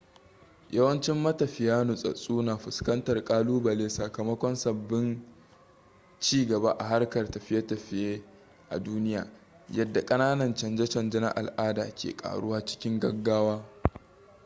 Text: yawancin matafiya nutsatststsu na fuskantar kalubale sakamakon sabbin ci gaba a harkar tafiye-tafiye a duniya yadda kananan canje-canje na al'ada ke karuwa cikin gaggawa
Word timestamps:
yawancin 0.71 1.15
matafiya 1.17 1.83
nutsatststsu 1.85 2.41
na 2.43 2.57
fuskantar 2.57 3.23
kalubale 3.23 3.89
sakamakon 3.89 4.55
sabbin 4.55 5.21
ci 6.19 6.45
gaba 6.47 6.71
a 6.79 6.83
harkar 6.83 7.25
tafiye-tafiye 7.31 8.23
a 8.69 8.79
duniya 8.79 9.27
yadda 9.69 10.05
kananan 10.05 10.55
canje-canje 10.55 11.19
na 11.19 11.29
al'ada 11.35 11.91
ke 11.95 12.13
karuwa 12.15 12.65
cikin 12.65 12.99
gaggawa 12.99 13.65